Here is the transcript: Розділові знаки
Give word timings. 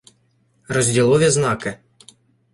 Розділові 0.67 1.29
знаки 1.29 1.77